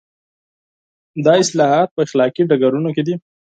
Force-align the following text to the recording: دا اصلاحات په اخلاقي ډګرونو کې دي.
دا 1.25 1.33
اصلاحات 1.43 1.89
په 1.93 2.01
اخلاقي 2.05 2.41
ډګرونو 2.49 2.89
کې 2.95 3.01
دي. 3.07 3.15